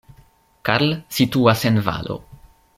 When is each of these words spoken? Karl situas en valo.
Karl 0.69 0.95
situas 1.19 1.63
en 1.73 1.81
valo. 1.91 2.21